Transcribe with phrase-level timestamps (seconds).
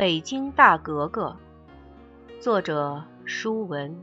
[0.00, 1.36] 北京大格格，
[2.40, 3.94] 作者舒文。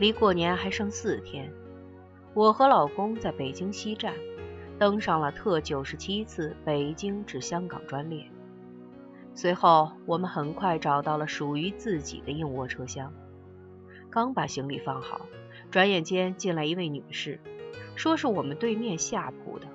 [0.00, 1.48] 离过年还剩四天，
[2.34, 4.14] 我和老公在北京西站
[4.80, 8.28] 登上了特九十七次北京至香港专列。
[9.32, 13.14] 随后，我们很快找到了属于自己的硬卧车厢。
[14.10, 15.20] 刚把行李放好，
[15.70, 17.38] 转眼间进来一位女士，
[17.94, 19.68] 说是我们对面下铺的。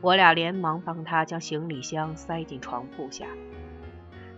[0.00, 3.26] 我俩连忙帮她将行李箱塞进床铺下。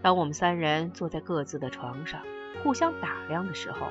[0.03, 2.23] 当我们三人坐在各自的床上，
[2.63, 3.89] 互相打量的时候，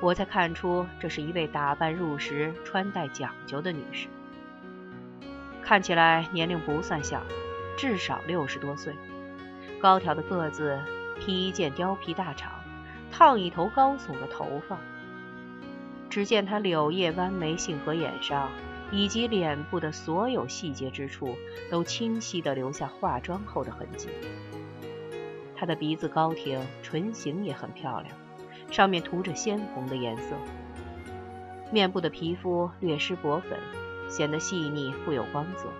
[0.00, 4.08] 我才看出这是一位打扮入时、穿戴讲究的女士。
[5.62, 7.22] 看起来年龄不算小，
[7.76, 8.94] 至少六十多岁。
[9.80, 10.80] 高挑的个子，
[11.20, 12.46] 披一件貂皮大氅，
[13.10, 14.78] 烫一头高耸的头发。
[16.08, 18.48] 只见她柳叶弯眉，杏核眼上。
[18.92, 21.34] 以及脸部的所有细节之处，
[21.70, 24.10] 都清晰地留下化妆后的痕迹。
[25.56, 28.14] 她的鼻子高挺，唇形也很漂亮，
[28.70, 30.36] 上面涂着鲜红的颜色。
[31.70, 33.58] 面部的皮肤略施薄粉，
[34.10, 35.70] 显得细腻富有光泽。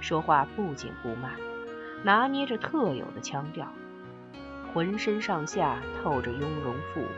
[0.00, 1.32] 说话不紧不慢，
[2.02, 3.70] 拿捏着特有的腔调，
[4.72, 7.10] 浑身上下透着雍容富贵。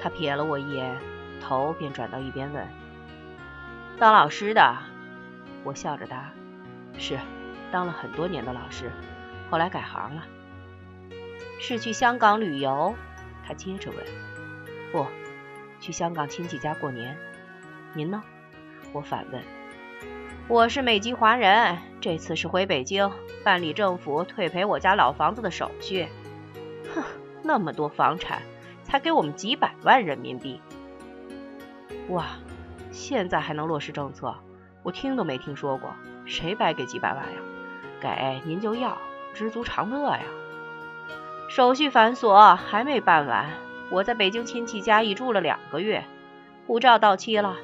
[0.00, 0.96] 他瞥了我一眼，
[1.42, 2.66] 头便转到一边问。
[3.98, 4.76] 当老师的，
[5.62, 6.32] 我笑着答
[6.98, 7.18] ：“是，
[7.70, 8.90] 当了很多年的老师，
[9.48, 10.24] 后来改行了。”
[11.60, 12.94] 是去香港旅游？
[13.46, 13.98] 他接着问。
[14.90, 15.06] “不，
[15.78, 17.16] 去香港亲戚家过年。
[17.94, 18.22] 您呢？”
[18.92, 19.40] 我反问。
[20.48, 23.08] “我是美籍华人，这次是回北京
[23.44, 26.08] 办理政府退赔我家老房子的手续。”
[26.92, 27.04] 哼，
[27.44, 28.42] 那么多房产，
[28.82, 30.60] 才给我们几百万人民币。
[32.08, 32.26] 哇！
[32.92, 34.34] 现在还能落实政策？
[34.84, 35.94] 我听都没听说过，
[36.26, 37.38] 谁白给几百万呀？
[38.00, 38.96] 给您就要，
[39.32, 40.22] 知足常乐呀。
[41.48, 43.50] 手续繁琐，还没办完。
[43.90, 46.04] 我在北京亲戚家已住了两个月，
[46.66, 47.56] 护照到期了。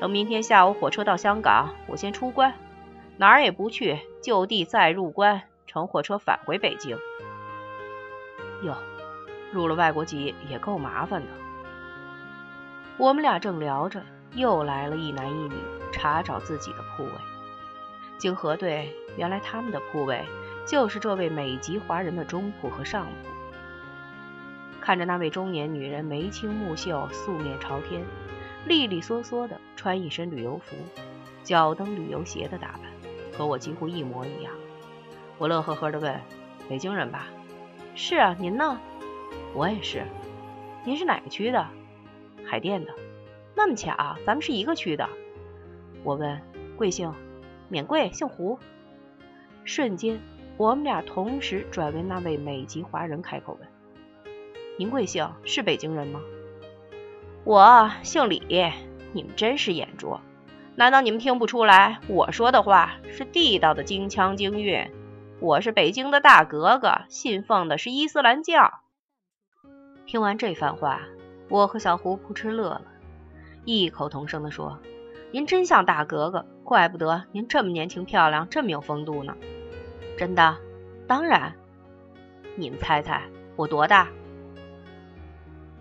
[0.00, 2.52] 等明天下午火车到香港，我先出关，
[3.16, 6.98] 哪儿也不去，就地再入关，乘火车返回北京。
[8.62, 8.76] 哟，
[9.52, 11.28] 入了外国籍也够麻烦的。
[12.98, 14.02] 我们俩正聊着。
[14.36, 15.54] 又来了一男一女
[15.90, 17.10] 查找自己的铺位，
[18.18, 20.22] 经核对，原来他们的铺位
[20.66, 23.30] 就是这位美籍华人的中铺和上铺。
[24.78, 28.04] 看着那位中年女人眉清目秀、素面朝天，
[28.66, 30.76] 利利索索的穿一身旅游服，
[31.42, 32.82] 脚蹬旅游鞋的打扮，
[33.36, 34.52] 和我几乎一模一样。
[35.38, 36.20] 我乐呵呵的问
[36.68, 37.26] ：“北京人吧
[37.96, 38.78] ？”“是啊，您呢
[39.54, 40.04] ？”“我也是。
[40.84, 41.66] ”“您是哪个区的
[42.46, 42.92] ？”“海淀的。”
[43.56, 45.08] 那么巧，咱们是一个区的。
[46.04, 46.40] 我问
[46.76, 47.12] 贵姓，
[47.70, 48.58] 免贵，姓胡。
[49.64, 50.20] 瞬间，
[50.58, 53.68] 我们俩同时转为那位美籍华人开口问
[54.78, 55.28] ：“您贵姓？
[55.44, 56.20] 是北京人吗？”
[57.44, 58.42] 我姓李。
[59.12, 60.20] 你们真是眼拙，
[60.74, 64.90] 难道你们听不出来我说的话是地道的京腔京韵？
[65.40, 68.82] 我是北京的大格格，信奉的是伊斯兰教。
[70.04, 71.00] 听完这番话，
[71.48, 72.82] 我和小胡扑哧乐了。
[73.66, 74.78] 异口同声地说
[75.32, 79.36] ：“您真像大格格，怪不得您这么年轻漂亮，这么有风度呢。”
[80.16, 80.56] 真的？
[81.06, 81.52] 当然。
[82.54, 83.22] 你们猜猜
[83.56, 84.08] 我多大？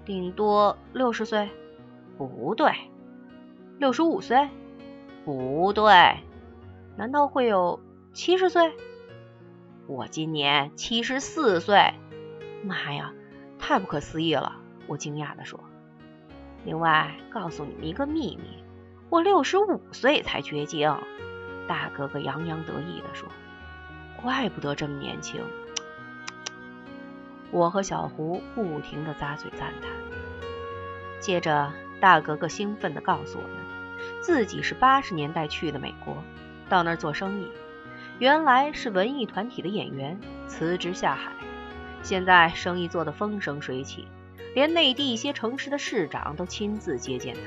[0.03, 1.47] 顶多六十岁？
[2.17, 2.73] 不对。
[3.77, 4.49] 六十五岁？
[5.23, 6.17] 不对。
[6.97, 7.79] 难道会有
[8.13, 8.73] 七十岁？
[9.87, 11.93] 我今年七十四岁。
[12.63, 13.13] 妈呀，
[13.59, 14.53] 太不可思议了！
[14.87, 15.59] 我惊讶地说。
[16.65, 18.63] 另外，告诉你们一个秘密，
[19.09, 20.91] 我六十五岁才绝经。
[21.67, 23.29] 大哥哥洋洋得意地说
[24.21, 25.41] ：“怪不得这么年轻。”
[27.51, 29.91] 我和小胡不停地咂嘴赞叹。
[31.19, 33.57] 接着，大格格兴奋地告诉我们，
[34.19, 36.17] 自己是八十年代去的美国，
[36.67, 37.47] 到那儿做生意，
[38.17, 41.31] 原来是文艺团体的演员，辞职下海，
[42.01, 44.07] 现在生意做得风生水起。
[44.55, 47.41] 连内地一些城市的市长都亲自接见他，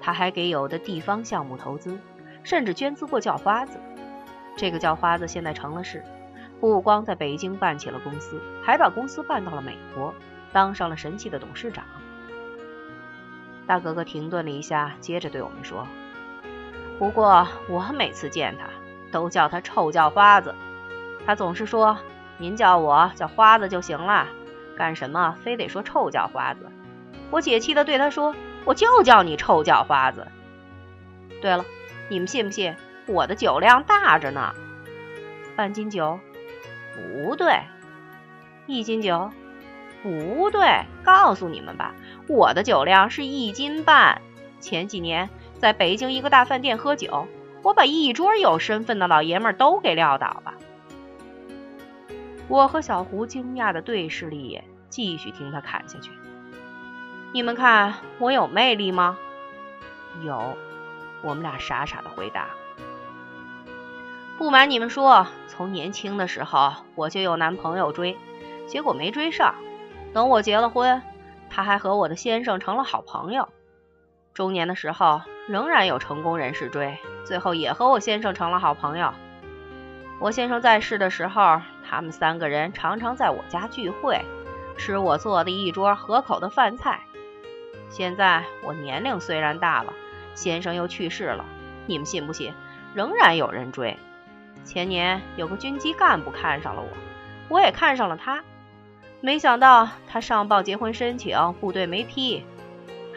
[0.00, 1.98] 他还给有的地方项目投资，
[2.44, 3.80] 甚至捐资过叫花子。
[4.56, 6.04] 这个叫花子现在成了事，
[6.60, 10.14] 不光在北京办起了公司，还把公司办到了美国，
[10.52, 11.84] 当上了神奇的董事长。
[13.66, 15.84] 大哥哥停顿了一下，接着对我们说
[17.00, 18.68] ：“不过我每次见他，
[19.10, 20.54] 都叫他臭叫花子，
[21.26, 21.98] 他总是说
[22.38, 24.28] 您叫我叫花子就行了。”
[24.76, 26.70] 干什么非得说臭叫花子？
[27.30, 28.34] 我解气的对他说
[28.64, 30.26] ：“我就叫你臭叫花子。”
[31.40, 31.64] 对了，
[32.08, 32.74] 你们信不信
[33.06, 34.54] 我的酒量大着呢？
[35.56, 36.18] 半斤酒？
[36.94, 37.60] 不对。
[38.66, 39.30] 一斤酒？
[40.02, 40.84] 不对。
[41.02, 41.94] 告诉你们吧，
[42.28, 44.20] 我的酒量是一斤半。
[44.60, 45.28] 前几年
[45.58, 47.26] 在北京一个大饭店喝酒，
[47.62, 50.54] 我把一桌有身份的老爷们都给撂倒了。
[52.52, 56.10] 我和小胡惊讶的对视了一眼，继续听他侃下去。
[57.32, 59.16] 你们看我有魅力吗？
[60.22, 60.54] 有。
[61.22, 62.48] 我们俩傻傻的回答。
[64.36, 68.18] 不瞒你们说，从年轻的时候我就有男朋友追，
[68.66, 69.54] 结果没追上。
[70.12, 71.00] 等我结了婚，
[71.48, 73.48] 他还和我的先生成了好朋友。
[74.34, 79.14] 中年的时候仍然有成功人士追，最后也和我先生成了好朋友。
[80.20, 84.18] 我先生在世的时候，他们三个人常常在我家聚会，
[84.78, 87.00] 吃我做的一桌合口的饭菜。
[87.90, 89.92] 现在我年龄虽然大了，
[90.34, 91.44] 先生又去世了，
[91.86, 92.54] 你们信不信，
[92.94, 93.94] 仍然有人追。
[94.64, 96.88] 前年有个军机干部看上了我，
[97.50, 98.42] 我也看上了他。
[99.20, 102.42] 没想到他上报结婚申请，部队没批，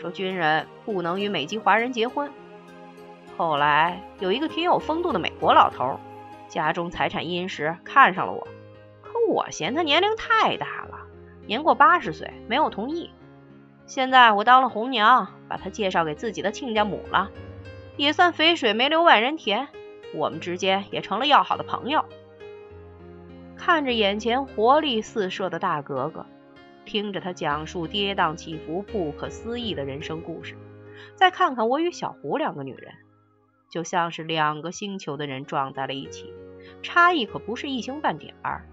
[0.02, 2.30] 说军人不能与美籍华人结婚。
[3.38, 5.98] 后来有一个挺有风度的美国老头，
[6.50, 8.46] 家中财产殷实，看上了我，
[9.28, 11.08] 我嫌他年龄太大了，
[11.46, 13.12] 年过八十岁，没有同意。
[13.86, 17.30] 现在我当了红娘，把他介绍给自己的亲家母了，
[17.98, 19.68] 也算肥水没流外人田。
[20.14, 22.06] 我们之间也成了要好的朋友。
[23.58, 26.26] 看着眼前活力四射的大格格，
[26.86, 30.56] 听着他讲述跌宕起伏、不可思议的人生故事，
[31.16, 32.94] 再看看我与小胡两个女人，
[33.70, 36.34] 就像是两个星球的人撞在了一起，
[36.82, 38.68] 差异可不是一星半点儿。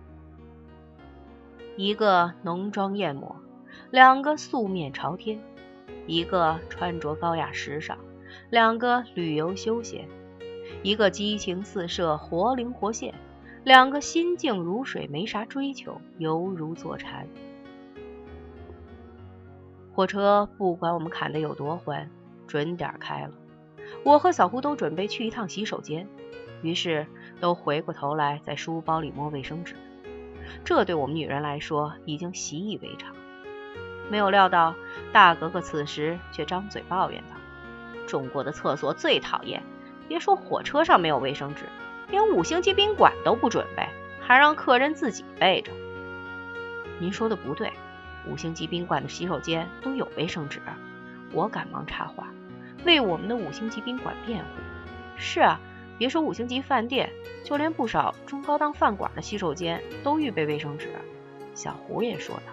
[1.76, 3.34] 一个浓妆艳抹，
[3.90, 5.38] 两个素面朝天；
[6.06, 7.96] 一个穿着高雅时尚，
[8.50, 10.06] 两个旅游休闲。
[10.82, 13.14] 一个激情四射，活灵活现；
[13.64, 17.26] 两个心静如水，没啥追求，犹如坐禅。
[19.94, 22.10] 火车不管我们砍的有多欢，
[22.46, 23.30] 准点开了。
[24.04, 26.06] 我和小胡都准备去一趟洗手间，
[26.60, 27.06] 于是
[27.40, 29.74] 都回过头来在书包里摸卫生纸。
[30.64, 33.14] 这对我们女人来说已经习以为常。
[34.10, 34.74] 没有料到
[35.12, 37.36] 大格格此时却张嘴抱怨道
[38.06, 39.62] ：“中国的厕所最讨厌。”
[40.08, 41.64] 别说火车上没有卫生纸，
[42.10, 43.88] 连五星级宾馆都不准备，
[44.20, 45.72] 还让客人自己备着。
[46.98, 47.72] 您说的不对，
[48.28, 50.60] 五星级宾馆的洗手间都有卫生纸。
[51.32, 52.26] 我赶忙插话，
[52.84, 54.46] 为我们的五星级宾馆辩护。
[55.16, 55.58] 是啊，
[56.02, 57.12] 别说五星级饭店，
[57.44, 60.88] 就连不少中高档饭馆的洗手间都预备卫生纸。
[61.54, 62.52] 小胡也说道。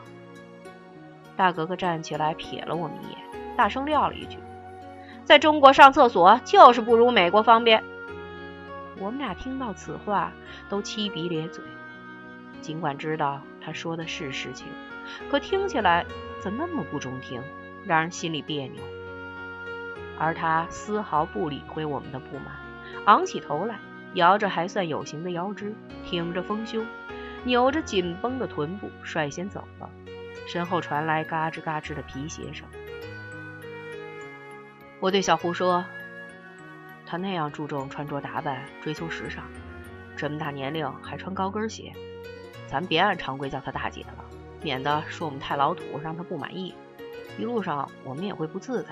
[1.36, 3.18] 大格格站起来瞥了我们一眼，
[3.58, 4.38] 大声撂了一句。
[5.26, 7.84] 在中国上厕所就是不如美国方便。
[9.00, 10.32] 我们俩听到此话
[10.70, 11.64] 都七鼻咧嘴，
[12.62, 14.68] 尽管知道他说的是实情，
[15.32, 16.06] 可听起来
[16.40, 17.42] 怎那么不中听，
[17.84, 18.84] 让人心里别扭。
[20.20, 22.54] 而他丝毫不理会我们的不满，
[23.06, 23.80] 昂起头来，
[24.14, 25.74] 摇着还算有型的腰肢，
[26.06, 26.86] 挺着丰胸，
[27.44, 29.90] 扭着紧绷的臀部，率先走了。
[30.48, 32.68] 身后传来嘎吱嘎吱的皮鞋声。
[35.00, 35.86] 我对小胡说
[37.06, 39.44] ：“他那样注重穿着打扮，追求时尚，
[40.18, 41.94] 这么大年龄还穿高跟鞋，
[42.68, 44.26] 咱别按常规叫他大姐了，
[44.62, 46.74] 免得说我们太老土，让他不满意。
[47.38, 48.90] 一路上我们也会不自在。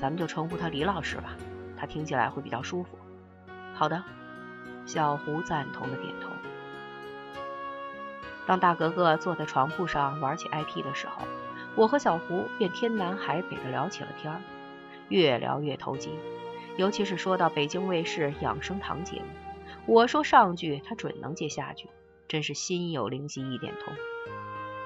[0.00, 1.36] 咱们就称呼他李老师吧，
[1.86, 2.98] 听起来会比较舒服。”
[3.74, 4.02] 好的，
[4.86, 6.28] 小胡赞同的点头。
[8.46, 11.22] 当大格格坐在床铺上玩起 IP 的时候，
[11.74, 14.40] 我和小胡便天南海北的聊起了天儿。
[15.08, 16.10] 越聊越投机，
[16.76, 19.26] 尤其是说到北京卫视养生堂节目，
[19.86, 21.88] 我说上句，他准能接下句，
[22.28, 23.92] 真是心有灵犀一点通。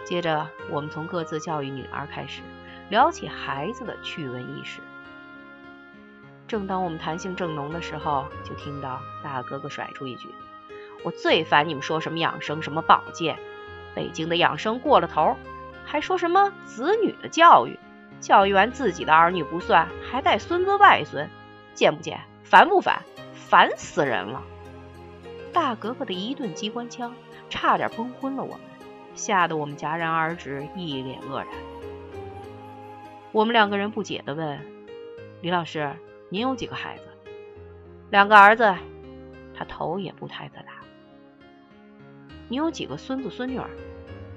[0.04, 2.42] 接着，我们从各自教育女儿开始，
[2.90, 4.80] 聊起孩子的趣闻轶事。
[6.48, 10.28] 正当我们谈性正浓的时候，就听到大哥哥甩出一句
[11.04, 13.38] ：“我最烦你们说什么养生，什么保健，
[13.94, 15.36] 北京的养生过了头，
[15.84, 17.78] 还说什么子女的教育。”
[18.20, 21.30] 教育完自己的儿女不算，还带孙子外孙，
[21.72, 22.18] 见不见？
[22.42, 23.00] 烦不烦？
[23.34, 24.42] 烦死人了！
[25.52, 27.14] 大格格的一顿机关枪，
[27.48, 28.60] 差点崩昏了我们，
[29.14, 31.46] 吓得我们戛然而止，一脸愕然。
[33.30, 34.58] 我们两个人不解地问
[35.40, 35.92] ：“李老师，
[36.28, 37.04] 您有几个孩子
[38.10, 38.74] ？”“两个儿子。”
[39.54, 40.72] 他头也不抬地答。
[42.48, 43.60] “你有几个孙子孙女？”“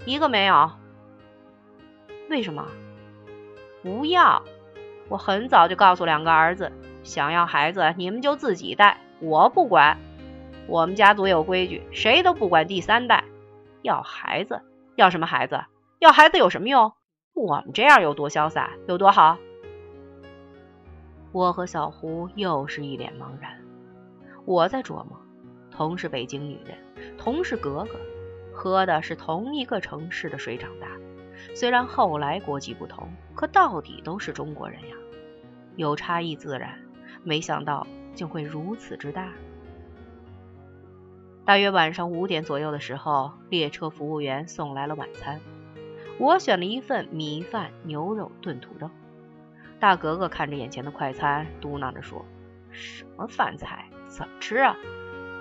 [0.05, 0.71] 一个没有。
[2.29, 2.67] ”“为什么？”
[3.83, 4.41] 不要！
[5.09, 6.71] 我很早就告诉两个儿子，
[7.03, 9.97] 想要孩子你们就自己带，我不管。
[10.67, 13.23] 我们家族有规矩，谁都不管第三代。
[13.81, 14.61] 要孩子？
[14.95, 15.65] 要什么孩子？
[15.99, 16.93] 要孩子有什么用？
[17.33, 19.37] 我们这样有多潇洒，有多好？
[21.31, 23.57] 我和小胡又是一脸茫然。
[24.45, 25.19] 我在琢磨，
[25.69, 26.77] 同是北京女人，
[27.17, 27.99] 同是格格，
[28.53, 30.87] 喝的是同一个城市的水长大。
[31.55, 34.95] 虽然后来国籍不同，可到底都是中国人呀。
[35.77, 36.77] 有差异自然，
[37.23, 39.29] 没想到竟会如此之大。
[41.45, 45.39] 大约晚上五点左右的时候，列车服务员送来了晚餐。
[46.19, 48.89] 我选了一份米饭、牛肉炖土豆。
[49.81, 52.23] 大格格看着眼前的快餐，嘟囔着说
[52.69, 53.89] ：“什么饭菜？
[54.07, 54.77] 怎么吃啊？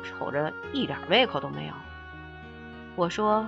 [0.02, 1.75] 瞅着一点胃口都没有。”
[2.97, 3.47] 我说：“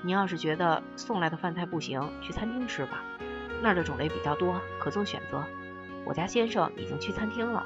[0.00, 3.02] 你要是觉得送来的饭菜不行，去餐厅吃吧，
[3.60, 5.44] 那儿的种类比较多，可做选择。
[6.06, 7.62] 我家先生已经去餐厅了。”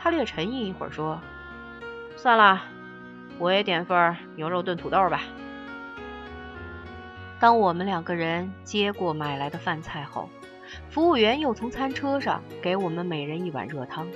[0.00, 1.20] 他略沉吟一会儿说。
[2.16, 2.62] 算了，
[3.38, 5.20] 我也点份牛肉炖土豆吧。
[7.38, 10.30] 当我们两个人接过买来的饭菜后，
[10.90, 14.06] 服务员又从餐车上给我们每人一碗热汤。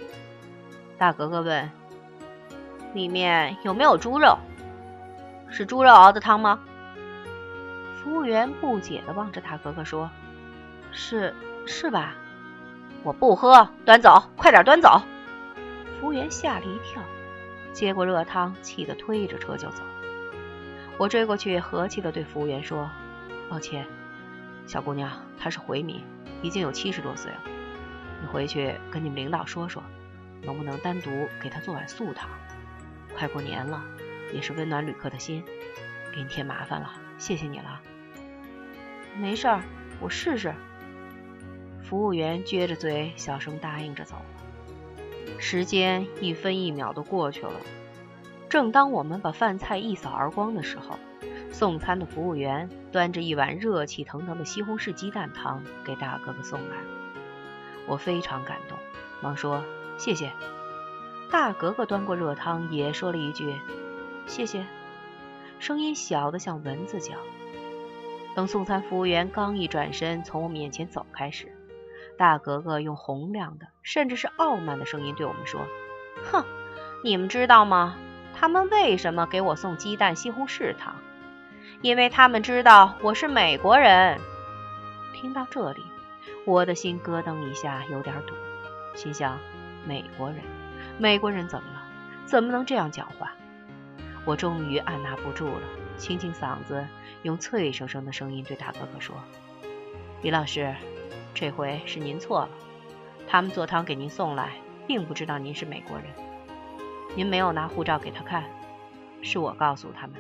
[0.98, 1.70] 大格格问
[2.94, 4.38] ：“里面有没有猪肉？
[5.50, 6.60] 是猪肉熬的汤吗？”
[8.02, 10.10] 服务员不解地望着大格格说
[10.92, 11.34] ：“是，
[11.66, 12.14] 是吧？
[13.02, 15.02] 我不喝，端走，快点端走。”
[16.00, 17.02] 服务员吓了一跳。
[17.72, 19.82] 接过热汤，气得推着车就走。
[20.96, 22.88] 我追过去，和气地对服务员说
[23.50, 23.86] ：“抱歉，
[24.66, 26.02] 小姑娘，她是回民，
[26.42, 27.40] 已经有七十多岁了。
[28.20, 29.82] 你回去跟你们领导说说，
[30.42, 31.10] 能不能单独
[31.42, 32.28] 给他做碗素汤？
[33.16, 33.82] 快过年了，
[34.32, 35.42] 也是温暖旅客的心。
[36.14, 37.80] 给你添麻烦了，谢谢你了。”
[39.18, 39.62] 没事儿，
[40.00, 40.54] 我试试。
[41.82, 44.16] 服务员撅着嘴，小声答应着走。
[45.38, 47.60] 时间一分一秒的过去了，
[48.48, 50.98] 正当我们把饭菜一扫而光的时候，
[51.58, 56.76] 送餐的服务员端着一碗热气腾腾的西红柿鸡蛋汤给大哥哥送来。
[57.86, 58.76] 我非常感动，
[59.22, 59.64] 忙说
[59.96, 60.30] 谢谢。
[61.32, 63.58] 大格格端过热汤，也说了一句
[64.26, 64.66] 谢谢，
[65.58, 67.14] 声音小的像蚊子叫。
[68.34, 71.50] 等送餐服务员刚一转身从我们眼前走开时，
[72.18, 75.66] 大格格用洪亮的，甚至是傲慢的声音对我们说
[76.30, 76.44] ：“哼，
[77.02, 77.96] 你们知道吗？
[78.34, 80.96] 他们为什么给我送鸡蛋西红柿汤？
[81.82, 84.18] 因为他们知道我是美国人。”
[85.14, 85.82] 听到这里，
[86.44, 88.34] 我的心咯噔一下，有点堵，
[88.94, 89.38] 心想：
[89.86, 90.38] 美国人，
[90.98, 91.82] 美国人怎么了？
[92.24, 93.32] 怎么能这样讲话？
[94.24, 95.62] 我终于按捺不住了，
[95.96, 96.86] 清清嗓子，
[97.22, 99.16] 用脆生生的声音对大哥哥说
[100.22, 100.74] ：“李老师。”
[101.38, 102.48] 这回是您错了，
[103.28, 104.52] 他们做汤给您送来，
[104.86, 106.06] 并不知道您是美国人。
[107.14, 108.44] 您没有拿护照给他看，
[109.20, 110.14] 是我告诉他们，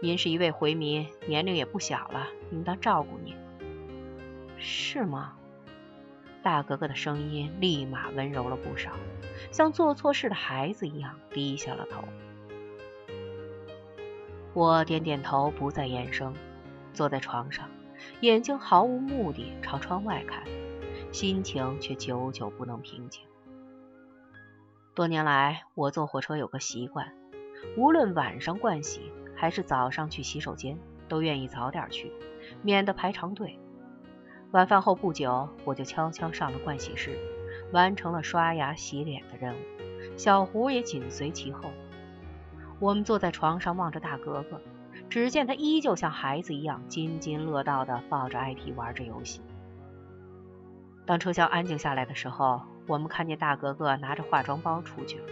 [0.00, 3.36] 您是一位回民，年龄也不小了，应当照顾您。
[4.58, 5.36] 是吗？
[6.42, 8.92] 大格格的声音立马温柔了不少，
[9.50, 12.04] 像做错事的孩子一样低下了头。
[14.52, 16.34] 我点点头，不再言声，
[16.92, 17.68] 坐在床上。
[18.20, 20.42] 眼睛毫无目的朝窗外看，
[21.12, 23.24] 心情却久久不能平静。
[24.94, 27.12] 多年来，我坐火车有个习惯，
[27.76, 32.12] 无论晚上惯洗还是早上去洗手间，都愿意早点去，
[32.62, 33.58] 免得排长队。
[34.52, 37.18] 晚饭后不久，我就悄悄上了盥洗室，
[37.72, 39.58] 完成了刷牙洗脸的任务。
[40.16, 41.70] 小胡也紧随其后。
[42.78, 44.60] 我们坐在床上，望着大格格。
[45.10, 49.42] 只见他依旧像孩子一样津津乐道地抱着 IP 玩着游戏。
[51.04, 55.24] 当车厢安静下来的时候，我们看见大格格拿着化妆包出去了。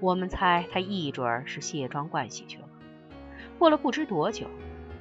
[0.00, 2.67] 我们猜他一准是卸妆盥洗去了。
[3.58, 4.46] 过了不知多久，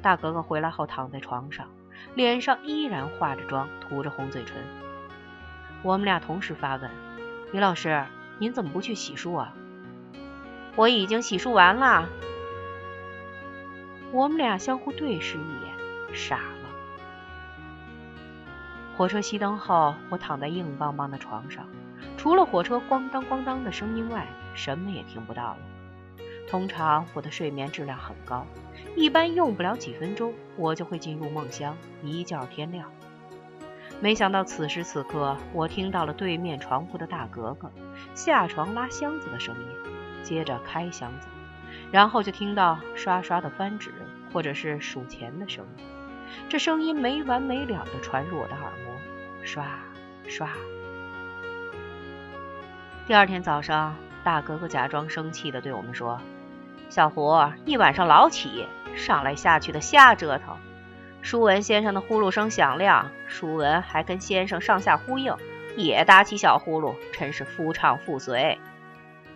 [0.02, 1.68] 大格格回来后躺在床上，
[2.16, 4.58] 脸上依然化着妆，涂着红嘴唇。
[5.84, 6.90] 我们俩同时发问
[7.54, 8.04] ：“李老师，
[8.40, 9.54] 您怎么不去洗漱啊
[10.76, 12.10] ？”“我已经洗漱完了。”
[14.12, 16.70] 我们俩相互对视一眼，傻了。
[18.96, 21.68] 火车熄灯后，我躺在硬邦邦的床上，
[22.18, 24.26] 除了火车咣当咣当的声音外，
[24.56, 25.58] 什么也听不到了。
[26.48, 28.48] 通常我的睡眠质量很高，
[28.96, 32.90] 一般用不了几分钟，我就会进入梦乡，一觉天亮。
[34.00, 37.70] 没想到此时此刻，我听到了对面床铺的大格格
[38.16, 39.68] 下床拉箱子的声音，
[40.24, 41.28] 接着开箱子。
[41.92, 43.94] 然后就听到刷刷的翻纸，
[44.32, 45.84] 或者是数钱的声音，
[46.48, 48.94] 这声音没完没了的传入我的耳膜，
[49.44, 49.66] 刷
[50.28, 50.50] 刷。
[53.06, 56.20] 第二天早上，大格格假装生气的对我们说
[56.90, 58.66] ：“小胡，一晚上老起，
[58.96, 60.56] 上来下去的瞎折腾。
[61.22, 65.36] 舒文先生的呼噜声响亮，舒文还跟先生上下呼应，
[65.76, 68.58] 也打起小呼噜，真是夫唱妇随。”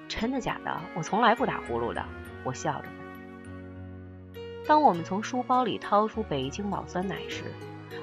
[0.07, 0.79] 真的假的？
[0.95, 2.03] 我从来不打呼噜的。
[2.43, 4.43] 我笑着问。
[4.65, 7.43] 当我们从书包里掏出北京老酸奶时，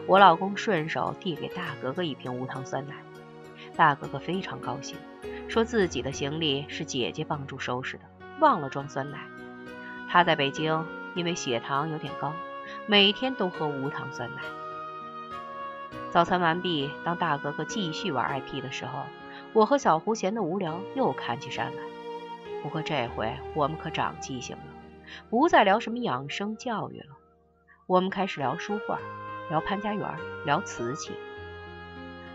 [0.07, 2.95] 我老公顺手递给大格格一瓶无糖酸奶。
[3.77, 4.97] 大哥哥非常高兴，
[5.49, 8.05] 说自己的行李是姐姐帮助收拾的，
[8.41, 9.19] 忘了装酸奶。
[10.09, 12.33] 他在北京因为血糖有点高，
[12.87, 14.43] 每天都喝无糖酸奶。
[16.11, 19.05] 早餐完毕，当大哥哥继续玩 IP 的时候，
[19.53, 21.83] 我和小胡闲得无聊，又看起山来。
[22.63, 24.63] 不过这回我们可长记性了，
[25.29, 27.17] 不再聊什么养生教育了，
[27.87, 28.99] 我们开始聊书画，
[29.51, 30.09] 聊潘家园，
[30.45, 31.13] 聊瓷器。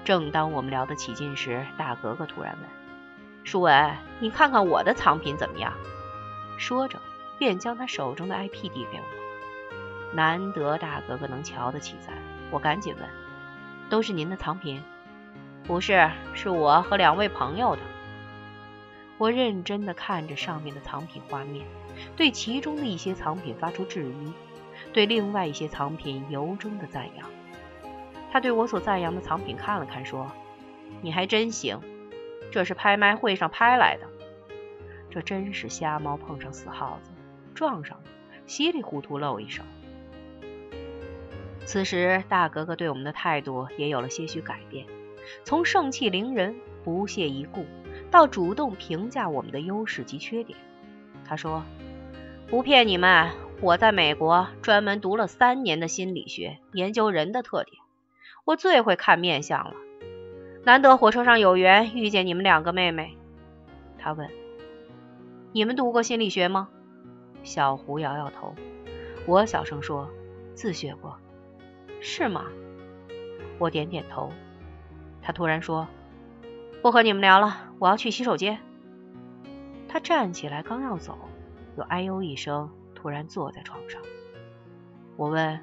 [0.04, 2.70] 正当我们聊得起劲时，大格格突然问
[3.44, 5.74] ：“舒文，你看看我的藏品怎么样？”
[6.58, 7.00] 说着，
[7.38, 10.14] 便将他手中的 IP 递给我。
[10.14, 12.14] 难得大格格能瞧得起咱，
[12.52, 13.10] 我赶紧问
[13.90, 14.82] ：“都是您的藏品
[15.66, 17.82] ？”“不是，是我和两位朋友的。”
[19.18, 21.66] 我认真地看着上面的藏品画面，
[22.16, 24.34] 对其中的一些藏品发出质疑，
[24.92, 27.30] 对另外一些藏品由衷的赞扬。
[28.32, 30.30] 他对我所赞扬的藏品看了看，说
[31.02, 31.80] ：“你还真行，
[32.54, 34.06] 这是拍卖会上拍来的。
[35.10, 37.10] 这真是瞎猫碰上死耗子，
[37.56, 38.04] 撞上了，
[38.46, 39.64] 稀里糊涂露一手。”
[41.66, 44.86] 此时，大格格对我们的态度也有了些许改变，
[45.44, 47.66] 从盛气凌人、不屑一顾，
[48.12, 50.56] 到主动评价我们的优势及缺点。
[51.26, 51.64] 他说
[52.48, 53.32] ：“不骗你们，
[53.62, 57.78] 我在美国专门读了三年的心理学，研究人的特点。”
[58.46, 59.74] 我最会看面相了，
[60.66, 63.18] 难得火车上有缘遇见你们两个妹妹。
[63.98, 64.30] 他问
[65.52, 66.70] ：“你们读过心理学吗？”
[67.44, 68.56] 小胡摇摇头。
[69.26, 70.10] 我小声说
[70.56, 71.18] ：“自学过。”
[72.00, 72.46] 是吗？
[73.60, 74.32] 我点点头。
[75.22, 75.88] 他突然说
[76.82, 78.60] ：“不和你们聊了，我要去洗手间。”
[79.88, 81.18] 他站起来刚要走，
[81.78, 84.02] 又哎呦一声，突然坐在床上。
[85.18, 85.60] 我问：“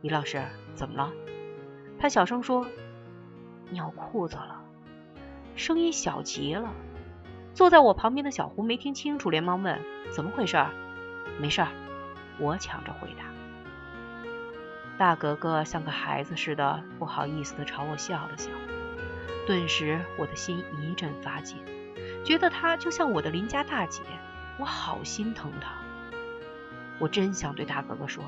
[0.00, 0.42] 李老师，
[0.74, 1.12] 怎么了？”
[1.98, 2.66] 他小声说
[3.74, 4.62] ：“尿裤子了。”
[5.54, 6.72] 声音小极了。
[7.52, 9.78] 坐在我旁边的小胡没听清楚，连忙问
[10.10, 10.56] ：“怎么回事
[11.38, 11.62] ？”“没事。”
[12.40, 13.24] 我抢着回答。
[14.98, 18.50] 大格格像个孩子似的，不好意思的朝我笑了笑。
[19.46, 21.58] 顿时，我的心一阵发紧，
[22.24, 24.02] 觉得她就像我的邻家大姐，
[24.58, 25.70] 我好心疼她。
[26.98, 28.24] 我真想对大格格说：“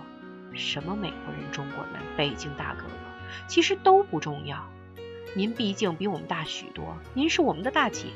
[0.54, 2.90] 什么美国人、中国人、北京大哥哥。”
[3.48, 4.68] 其实都不重要，
[5.36, 8.08] 您毕竟比我们大许多，您是我们的大姐，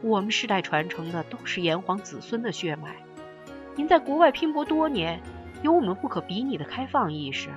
[0.00, 2.94] 我们世代传承的都是炎黄子孙的血脉。
[3.74, 5.20] 您在国外拼搏多年，
[5.62, 7.48] 有我们不可比拟的开放意识。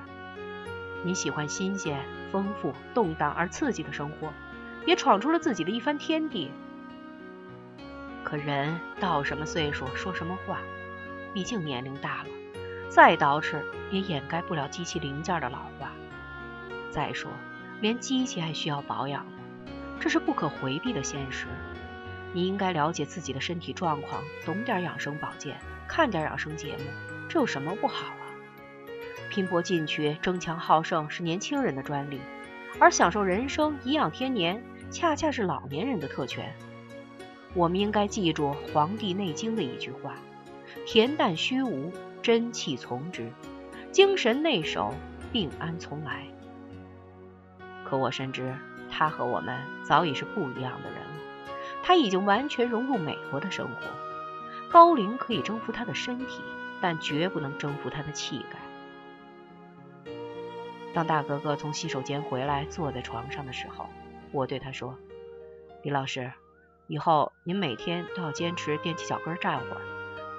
[1.04, 2.00] 您喜欢新鲜、
[2.32, 4.32] 丰富、动荡而刺激的生活，
[4.84, 6.50] 也闯出了自己的一番天地。
[8.24, 10.58] 可人到什么岁数说什么话，
[11.32, 12.28] 毕竟年龄大了，
[12.88, 15.92] 再捯饬也掩盖不了机器零件的老化。
[16.90, 17.30] 再说，
[17.80, 19.26] 连机器还需要保养，
[20.00, 21.46] 这是不可回避的现实。
[22.32, 25.56] 你应该了解自己的身体状况，懂点养生保健，
[25.88, 26.84] 看点养生节目，
[27.28, 28.26] 这有什么不好啊？
[29.30, 32.20] 拼搏进取、争强好胜是年轻人的专利，
[32.78, 36.54] 而享受人生、颐养天年，恰恰是老年人的特权。
[37.54, 40.16] 我们应该记住《黄帝内经》的一句话
[40.86, 41.90] ：“恬淡虚无，
[42.22, 43.24] 真气从之；
[43.90, 44.94] 精神内守，
[45.32, 46.26] 病安从来。”
[47.88, 48.54] 可我深知，
[48.90, 51.08] 他和我们早已是不一样的人了。
[51.82, 53.86] 他已经完全融入美国的生活，
[54.70, 56.42] 高龄可以征服他的身体，
[56.82, 60.12] 但绝不能征服他的气概。
[60.92, 63.86] 当大哥哥从洗手间回来，坐在床上的时候，
[64.32, 64.98] 我对他说
[65.82, 66.30] ：“李老师，
[66.88, 69.80] 以后您每天都要坚持踮起脚跟站会儿，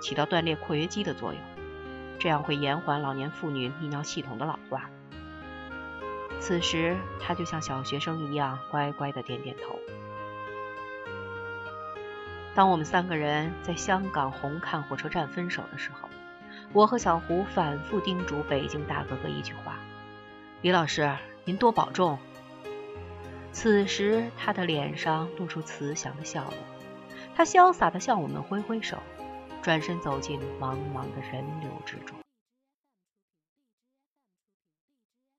[0.01, 1.41] 起到锻炼括约肌的作用，
[2.19, 4.89] 这样会延缓老年妇女泌尿系统的老化。”
[6.39, 9.79] 此时，他就像小学生一样乖乖的点点头。
[12.55, 16.09] 当我们三个人在香港红磡火车站分手的时候，
[16.73, 19.77] 我和小胡反复叮嘱北京大哥哥一句话
[20.61, 22.17] ：“李老师，您多保重。”
[23.51, 26.53] 此时，他的脸上露出慈祥的笑容，
[27.35, 28.97] 他潇洒的向我们挥挥手，
[29.61, 32.18] 转身走进茫茫的人流之中。